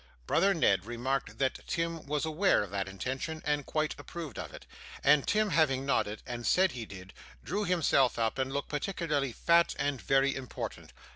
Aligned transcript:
Brother 0.25 0.55
Ned 0.55 0.85
remarked 0.87 1.37
that 1.37 1.59
Tim 1.67 2.07
was 2.07 2.25
aware 2.25 2.63
of 2.63 2.71
that 2.71 2.87
intention, 2.87 3.39
and 3.45 3.67
quite 3.67 3.93
approved 3.99 4.39
of 4.39 4.51
it; 4.51 4.65
and 5.03 5.27
Tim 5.27 5.51
having 5.51 5.85
nodded, 5.85 6.23
and 6.25 6.43
said 6.47 6.71
he 6.71 6.87
did, 6.87 7.13
drew 7.43 7.65
himself 7.65 8.17
up 8.17 8.39
and 8.39 8.51
looked 8.51 8.69
particularly 8.69 9.31
fat, 9.31 9.75
and 9.77 10.01
very 10.01 10.33
important. 10.33 10.91